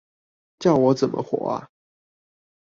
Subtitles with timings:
[0.57, 1.69] 叫我怎麼活啊